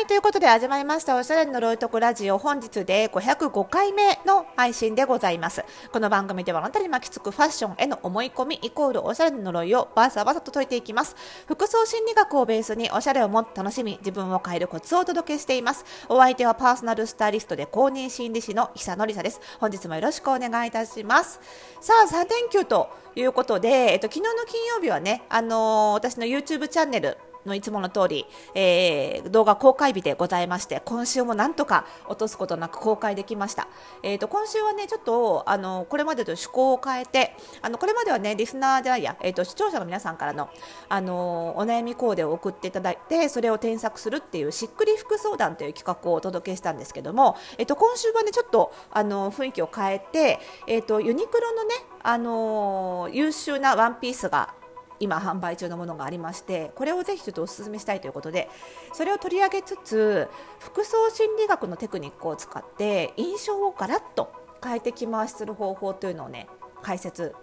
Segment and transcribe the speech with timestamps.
[0.00, 5.64] い、ということで始まりましたおしゃれの呪いとくラジオ本日で505回目の配信でございます。
[5.92, 11.16] この番組ではあなたに巻きつくファッションへの思い込みイコールおしゃれの呪いをバサバサと解いていきます。
[11.46, 15.84] 服装心理学をベースにおしゃれをもっと楽しみ、自分を変えるコツをお届けしています。
[16.08, 19.40] お相手はパーソナルスタイリストで公認心理師の久野里沙です。
[19.58, 21.40] 本日もよろしくお願いいたします。
[21.80, 33.68] さあ、3連休ということで、えっと、昨日の金曜日はね、あのー私の YouTube チャンネル、のいつもの通り、えー動画公開日でございまして今週もなんとか落とすことなく公開できました、
[34.02, 40.50] えー、と今週はねちょっとあのこれまでと趣向を変えてあのこれまではねリスナーじゃないや、えー、と視聴者の皆さんからの
[40.88, 54.54] あのお悩みコーデを送っていただいてそれを添削するっていうしっくり服相談という企画をお届けしたんですけども、えー、と今週はねちょっとあの雰囲気を変えて、えー、とユニクロのねあの優秀なワンピースが
[55.00, 58.48] 今販売中のものがありましてこれをぜひちょっとお勧めしたいということで
[58.92, 66.46] それを取り上げつつ服装心理学のテクニックを使って印象をガラッと変えて着回しする方法というのをね
[66.82, 67.34] 解説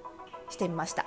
[0.49, 1.05] してみました。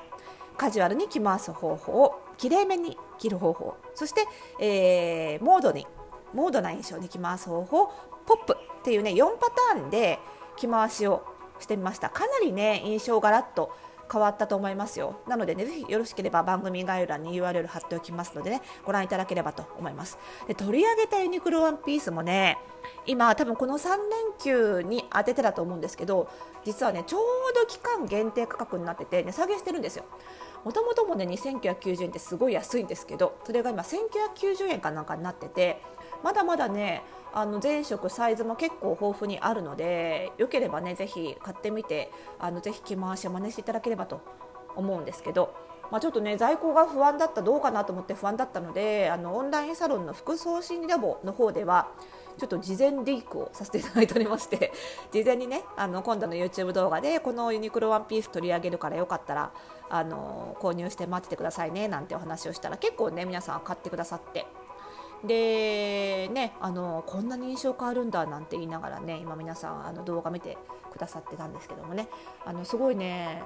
[0.56, 4.26] カジュアルに着回す方法きれいめに着る方法そして、
[4.60, 5.86] えーモードに
[6.34, 7.86] モードな印象に着回す方法
[8.26, 10.18] ポップっていうね4パターンで
[10.56, 11.24] 着回しを
[11.60, 12.10] してみました。
[12.10, 13.72] かなりね印象ガラッと
[14.10, 15.20] 変わったと思いますよ。
[15.28, 20.18] なのでねぜひよろしければ番組概要欄に URL 貼っておきますのでねご覧いただければと思います。
[20.48, 22.58] で取り上げたユニクロワンピースもね
[23.06, 23.98] 今多分この3連
[24.38, 26.28] 休に当ててだと思うんですけど
[26.64, 27.22] 実はねちょう
[27.54, 30.04] ど期間限定価格になってて値下げしてるんですよ。
[30.64, 35.80] もともともね2990円ってすごい安いんですけどそれが今1990円かなんかになってて
[36.22, 44.20] まだまだねあの全色サイズも結構豊富にあるのでよければねぜひ買ってみてあのぜひ着回しを真似していただければと
[44.76, 45.54] 思うんですけど、
[45.90, 51.88] まあ、ちょっとね在庫が不安だったどうかなと思って不安だったのであのオンラインサロンの服装心理ラボの方では
[52.38, 54.72] ちょっと事前リークをさせていただいておりまして
[55.12, 59.52] 事前にねあの今度の YouTube 動画でこのユニクロワンピース取り上げるからよかったら
[59.88, 64.46] あの購入して待っててくださいねなんてお話をしたら結構ね皆さん買ってくださって
[65.26, 70.56] でねあのこんなに印象変わるんだなんて言いながらね今皆さんあの動画見て
[70.90, 72.08] くださってたんですけどもね。
[72.44, 73.42] あのすごいね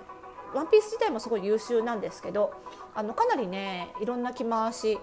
[0.55, 2.53] ワンピース自体もすごい優秀なんですけど
[2.95, 4.99] あのかなりねいろんな着回し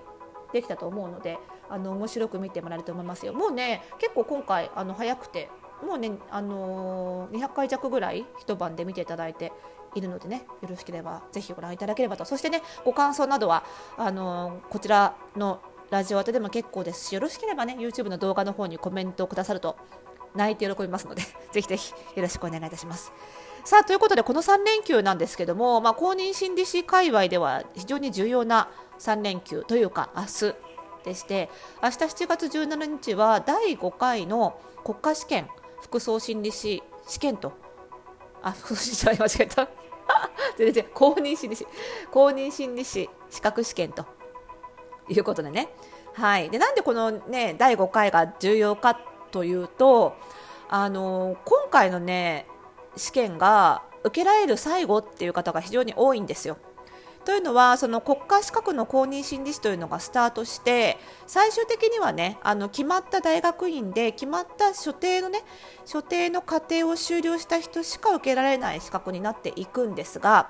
[0.54, 1.38] できたと思うので
[1.70, 3.34] あの面白く見てもらえると思いますよ。
[3.34, 5.50] もうね結構今回あの早くて
[5.86, 9.52] もうね、あのー200回弱ぐらい一晩で見ていただいて
[9.96, 12.24] いるのでねよろしければぜひご覧いただければと。
[12.24, 13.64] そしてねご感想などは
[13.98, 15.60] あのーこちらの
[15.92, 19.76] ラジオ宛てでも結構ですしよろしければね YouTube の動画の方にコメントをくださると
[20.34, 21.22] 泣いて喜びますので
[21.52, 23.12] ぜひぜひよろしくお願いいたします。
[23.66, 30.56] さあということでこの3連休なんですけども、まあ、公認心理師界隈では非常に重要な3連休というか明日
[31.04, 31.48] でして
[31.84, 35.48] 明日7月17日は第5回の国家試験
[35.80, 37.54] 服装心理師試験と
[38.42, 39.70] あ服装心理師は間違えた
[40.58, 41.68] 全然公認心理師
[42.10, 44.08] 公認心理師資格試験と
[45.12, 45.70] いうことでね。
[46.14, 48.96] はい、でなんでこの、ね、第5回が重要か
[49.32, 50.18] というと
[50.70, 52.46] あの今回の、ね、
[52.98, 56.58] 試験が受けられる最後っていう方が非常に多いんですよ。
[57.24, 60.98] というのはその国家資格の公認心理師というのがスタートして
[61.28, 65.44] 最終的にはねあの決まった大学院で決まった所定のね
[65.86, 70.50] 所定の過程を修了した人しか受けられない資格になっていくんですが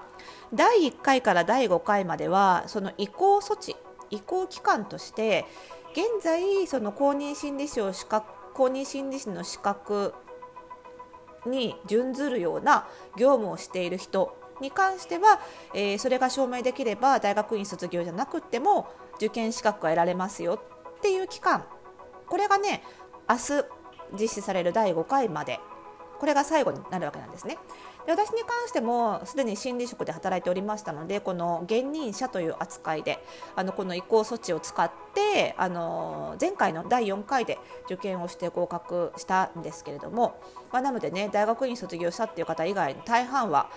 [0.53, 3.75] 第1回から第5回まではその移行措置
[4.11, 5.45] 移行期間として
[5.93, 10.13] 現在その公認心理師を資格公認心理師の資格
[11.45, 15.41] に準ずるような業務をしている人に関しては、
[15.73, 20.61] えーそれが証明できれば大学院卒業じゃなくても受験資格が得られますよ
[20.97, 21.65] っていう期間
[22.27, 22.83] これがね
[23.27, 23.65] 明日
[24.19, 25.59] 実施される第5回まで
[26.19, 27.57] これが最後になるわけなんですね。
[28.05, 33.23] で私に関してもすでに心理職で働いておりましたのでこの現任者という扱いで
[33.55, 40.39] あのこの移行措置を使ってあの前回の第4回で受験をして合格したんですけれども、
[40.71, 43.69] まあ、なのでね大学院卒業したっていう方以外の大半は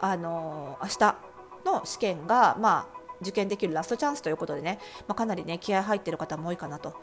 [0.00, 1.16] あの明日
[1.64, 4.78] の試験が、まあ、受験できるラストチャンスということでね、
[5.08, 6.94] まあ、かなりね気合入ってる方も多いかなと。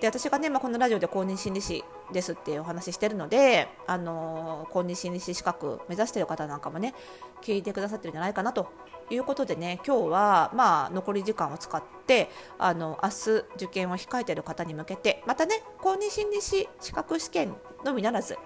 [0.00, 6.94] で私がね、まあ、このラジオで公認心理師ですっていうお話ししてるので、あのー公認心理師資格目指してる方なんかもね
[7.42, 8.68] 聞いてくださってるんじゃないかなと
[9.10, 12.28] いうことでね今日は、まあ、残り時間を使って
[12.58, 13.14] あの明日
[13.56, 17.54] 受験を控えている方に向けてまたね公認心理師資格試験
[17.84, 18.36] のみならず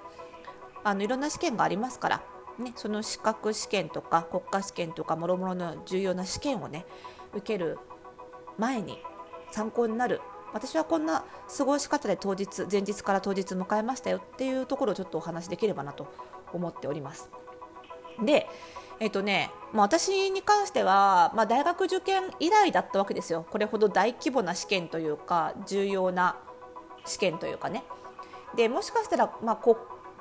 [0.84, 2.22] あのいろんな試験がありますから、
[2.58, 6.86] ね、その資格試験とか国家試験とかもろもろの重要な試験をね
[7.32, 7.78] 受ける
[8.58, 8.98] 前に
[9.50, 10.20] 参考になる。
[10.52, 11.24] 私はこんな
[11.56, 16.12] 過ごし方で当日前日から当日迎えましたよっていうところをちょっとお話しできればなと
[16.52, 17.30] 思っております。
[18.22, 18.46] で
[19.00, 26.36] えっとね、まあ、私に関しては、まあ、大学受験以来だったわけですよ、これほど大規模な試験というか、重要な
[27.04, 27.82] 試験というかね、
[28.54, 29.76] でもしかしたら、まあ、こ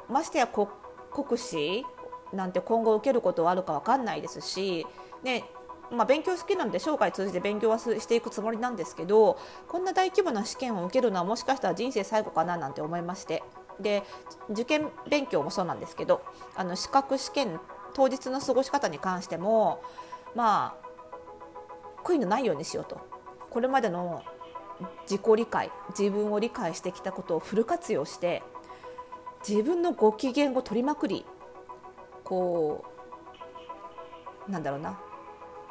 [0.09, 0.67] ましてや国
[1.11, 1.85] 国試
[2.33, 4.87] なんて今後受けることはあるか分かんないですし、
[5.21, 5.43] ね
[5.91, 13.43] まあ、勉強好きなので生涯通じて勉強はしていくつもりなんですけどこんな大規模な試験を受けるのはもしかしたら人生最後かななんて思いまして。
[13.79, 14.03] で
[14.49, 16.21] 受験勉強もそうなんですけど
[16.55, 17.59] あの資格試験
[17.95, 19.81] 当日の過ごし方に関しても
[20.35, 23.01] まあ悔いのないようにしようと。
[23.49, 24.23] これまでの
[25.09, 28.43] 自己理解自分を理解してきたことをフル活用して
[29.47, 31.25] 自分のご機嫌を取りまくり
[32.23, 32.85] こ
[34.47, 34.99] うなんだろうな。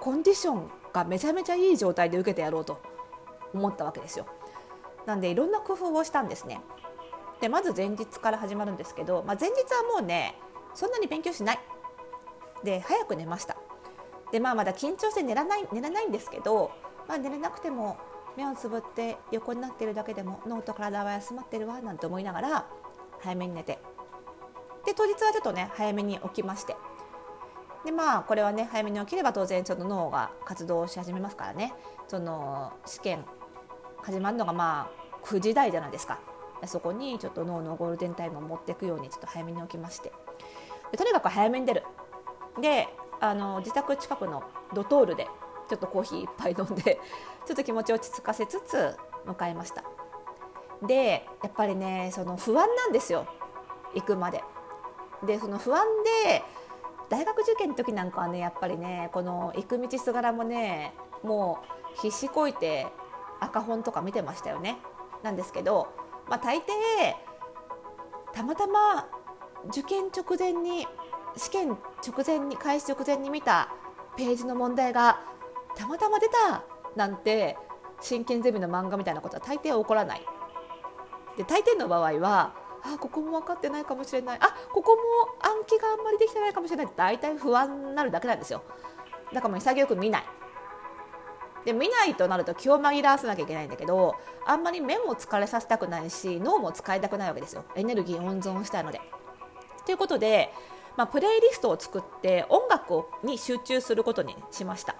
[0.01, 2.81] コンディションがめちゃめちゃいい状態で受けてやろうと
[3.55, 4.27] 思ったわけですよ。
[5.07, 6.61] なんでいろんな工夫をしたんですね。
[7.41, 10.35] でまず前日から始まるんですけど、まあ、前日はもうね
[10.75, 11.59] そんなに勉強しない
[12.63, 13.57] で早く寝ました
[14.31, 16.71] でまあまだ緊張して寝らない寝れないんですけど、
[17.09, 17.97] まあ、寝れなくても
[18.37, 22.67] 目をつぶって横になってるだけでも脳と体は休まってるわなんて思いながら
[23.21, 23.79] 早めに寝て
[24.85, 26.77] で当日はちょっとね早めに起きまして
[27.85, 31.73] でまあこれはね早めに起きれば当然ちょっと脳が活動し始めますからね。
[32.09, 33.25] その試験
[34.03, 34.91] 始まるのがま
[35.23, 36.21] あ9時台じゃないですか。
[36.67, 40.13] そこにちょっと脳のゴールデンタイムを持っていくようにちょっと早めに起きまして。
[40.97, 41.85] とにかく早めに出る。
[42.61, 42.89] で
[43.21, 44.43] あの自宅近くの
[44.75, 45.27] ドトールで
[45.69, 46.99] ちょっとコーヒーいっぱい飲んで
[47.47, 48.97] ちょっと気持ちを落ち着かせつつ
[49.27, 49.85] 迎えました。
[50.83, 53.27] でやっぱりねその不安なんですよ。
[53.95, 54.43] 行くまで。
[55.23, 55.85] でその不安
[56.25, 56.43] で
[57.11, 61.59] 大学受験の時なんかはねやっぱりねこの行く道すがらもねも
[61.97, 62.87] う必死こいて
[63.41, 64.79] 赤本とか見てましたよね。
[65.23, 65.89] なんですけど、
[66.29, 66.63] まあ、大抵
[68.33, 69.09] たまたま
[69.69, 70.87] 受験直前に
[71.37, 71.71] 試験
[72.07, 73.69] 直前に開始直前に見た
[74.17, 75.21] ページの問題が
[75.77, 76.65] たまたま出た
[76.97, 77.59] なんて
[78.01, 80.23] 真剣ゼミの漫画みたいなことは大抵起こらない。
[81.37, 84.39] で大抵の場合はあここも分かってないかもしれない。
[84.41, 85.03] あここも
[85.41, 86.87] 暗記があんまりできてないかもしれない。
[86.87, 88.63] って大体不安になるだけなんですよ。
[89.33, 90.25] だからもう潔く見ない。
[91.65, 94.15] で見ないとなると気を紛らわせなきゃいけないんだけど
[94.47, 97.65] あんまり目も疲れさせたくないし脳も使いたくないわけですよ。
[97.75, 99.01] エネルギー温存したいので。
[99.85, 100.53] ということで
[100.97, 104.97] まあ、プレイリストを作って音楽に集中することにしました。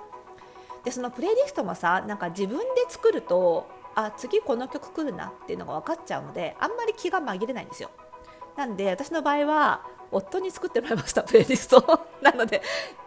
[0.85, 7.91] でそのプレイリストもさなんか自分で作るとあ次この曲来るなっていうのが分かっちゃうのであんまり気が紛れないんですよ。
[8.57, 12.01] なんで私の場合は夫に作ってもらいましたプレイリスト。
[12.21, 12.63] なので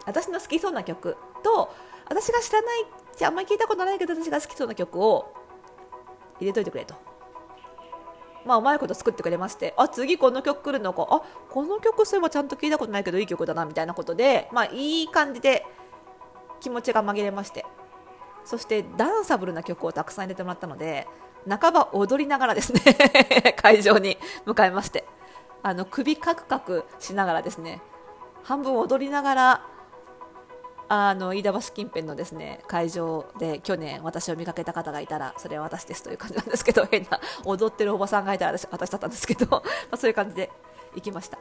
[0.06, 1.70] 私の好きそうな曲と
[2.08, 2.86] 私が知らない
[3.16, 5.32] じゃあんまり聞いたことないけど私が好きそうな曲を
[6.40, 6.94] 入れといてくれと。
[8.44, 11.06] まあ、うまいこと作ってくれましてあ次この曲来るのか。
[11.10, 15.64] あこの曲そういえばちゃんと聞いたことないけどいい曲だなみたいなことで、まあ、いい感じで
[16.60, 17.64] 気持ちが紛れまして。
[18.44, 21.06] そしてダンサブルな曲をたくさん入れてもらったので
[21.48, 22.80] 半ば踊りながらですね
[23.56, 25.04] 会場に向かいまして
[25.62, 27.80] あの首カクカクしながらですね
[28.42, 29.66] 半分踊りながら
[30.88, 40.50] あの飯田橋近辺のですね会場で去年私を見かけた方がいたらそれは私ですという感じなんですけど 変な踊ってるおばさんがいたら私私だったんですけど、 ま、そういう感じで
[40.94, 41.38] 行きました。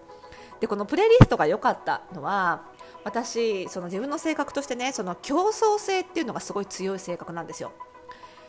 [0.60, 2.62] でこのプレイリストが良かったのは
[3.04, 7.72] 私その自分の性格としてねその競争性っていうのがすごい強い性格なんですよ。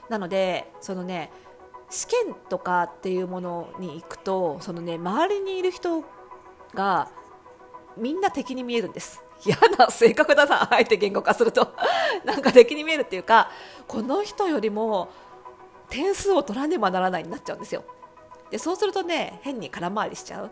[0.08, 1.30] なのでそのね
[1.90, 6.04] 試験とかっていうものに行くとそのね周りにいる人
[6.74, 7.10] が
[7.96, 9.22] みんな敵に見えるんです。
[9.44, 11.74] 嫌な性格だなあえて言語化すると。
[12.24, 13.50] なんか敵に見えるっていうか
[13.86, 15.08] この人よりも
[15.88, 17.84] 点数を取らねばならないになっちゃうんですよ。
[18.50, 20.50] でそうするとね変に空回りしちゃう。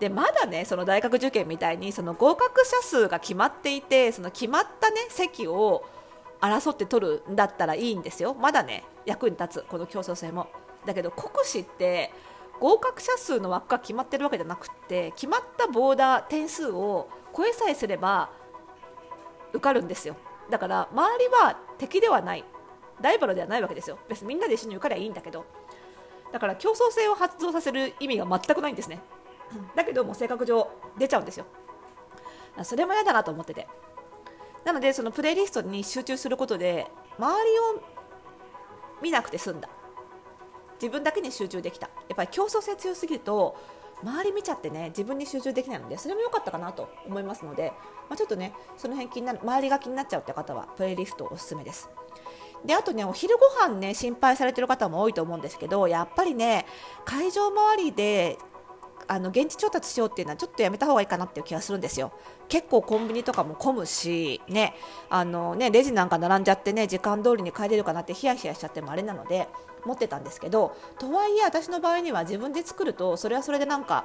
[0.00, 5.84] でまだねその大学受験みたいにその合格者数が決まっていてその決まったね席を
[6.40, 8.34] 争って取るんだったらいいんですよ。
[8.34, 10.48] まだね役に立つこの競争性も。
[10.84, 12.12] だけど国試って
[12.60, 18.30] 合格者数の枠が決まってるわけじゃなくて決まったボーダー点数を超えさえすれば
[19.52, 20.16] 受かるんですよ。
[20.50, 22.44] だから周りは敵ではない。
[23.00, 23.98] ライバルではないわけですよ。
[24.08, 25.44] 別にみんなで一緒に受かりゃいいんだけど。
[26.30, 29.00] だから競争性を発動させる意味が全くないんですね。
[29.74, 30.68] だけども性格上
[30.98, 31.46] 出ちゃうんですよ。
[32.62, 33.66] それも嫌だなと思ってて。
[34.64, 36.86] なのでそのプレイリストに集中することで
[37.18, 37.82] 周りを
[39.02, 39.68] 見なくて済んだ。
[40.80, 41.88] 自分だけに集中できた。
[42.08, 43.56] やっぱり競争性強すぎると
[44.02, 47.72] 周り見ちゃってね自分に集中できないのでそれも良かったかなと思いますので、
[48.08, 51.88] まあ、ちょっとねその辺気になる周りが気になっちゃうって方はプレイリストおすすめです。
[52.64, 56.66] であとねお昼ご飯ね心配されてる方も多いと思うんですけどやっぱりね
[57.04, 58.38] 会場周りで
[59.08, 62.12] あの現地調達しようっていうのはちょっとやめた方がいいかなっていう気がするんですよ。
[62.48, 64.74] 結構コンビニとかも混むし、ね、
[65.10, 69.48] あのね、レジなんか並んじゃってね、時間通りに帰れるかなってヒヤヒヤしちゃってもあれなので、
[69.84, 74.04] 持ってたんですけど、とはいえ私の場合には自分で作ると、それはそれでなんか、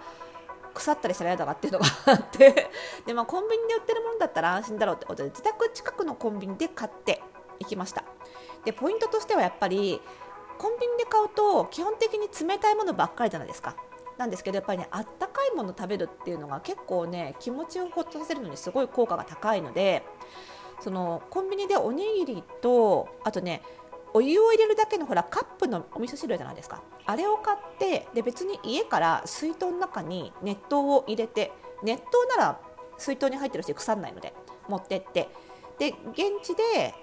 [0.73, 2.69] 腐ったりしたら嫌だなっていうのがあって。
[3.05, 7.21] で、まあ、コンビニで売ってるものだったら安心だろうってことで自宅近くのコンビニで買って
[7.59, 8.03] いきました。
[8.65, 10.01] でポイントとしてはやっぱり
[10.57, 13.75] コンビニで買うと基本的に冷たいものばっかりじゃないですか。
[14.19, 20.03] なんですけどやっぱりねあったかいもの食べるっていうのが結構ね気持ちをほっとさせるのにすごい効果が高いので
[20.81, 23.61] そのコンビニでおにぎりとあとね
[24.13, 26.81] お湯を入れるだけのほらカップのお味噌汁じゃないですか。
[27.05, 32.59] あれを買ってで別に家から水筒の中に熱湯を入れて熱湯なら
[32.97, 34.33] 水筒に入ってるし腐らないので
[34.67, 35.29] 持ってって。
[35.77, 36.93] で現地で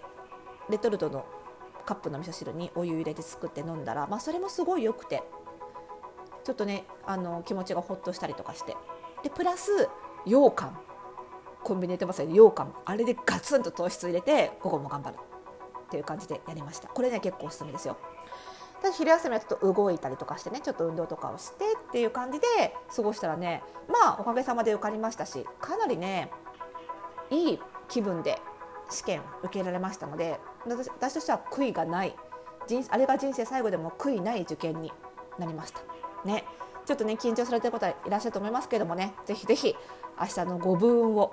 [0.68, 1.24] レトルトの
[1.86, 5.22] カップの味噌汁にお湯入れて作って飲んだら、まあ、それもすごい良くて。
[6.46, 8.76] ちょっとねあの気持ちがほっとしたりとかして。
[9.24, 9.88] でプラス
[10.24, 10.78] 羊羹。
[11.64, 12.34] コンビニで売ってますよね。
[12.34, 12.72] 羊羹。
[12.84, 15.16] あれでガツンと糖質入れて午後も頑張る。
[15.86, 16.86] っていう感じでやりました。
[16.86, 17.96] これね結構おすすめですよ。
[18.80, 22.46] ただ昼休みはちょっと動いたりとかしてねちょっと運動とかをしてっていう感じで
[22.94, 26.30] 過ごしたらねまあおかげさまで受かりましたしかなりね
[27.30, 28.38] いい気分で
[28.90, 32.14] 試験受けられましたので私としては悔いがない。
[32.90, 34.92] あれが人生最後でも悔いない受験に
[35.38, 35.80] なりました。
[36.26, 36.44] ね
[36.84, 39.74] ちょっとね緊張されてる方いらっしゃると思いますけどもねぜひぜひ
[40.20, 41.32] 明日のご分を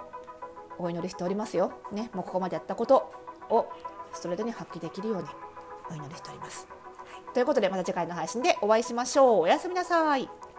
[0.78, 3.12] お祈りしておりますよ、ね、もうここまでやったこと
[3.50, 3.68] を
[4.14, 5.28] ストレートに発揮できるように
[5.90, 6.68] お祈りしております。
[7.06, 9.42] はい、ということでまた次回の配信でお会いしましょう。
[9.42, 10.53] おやすみなさい。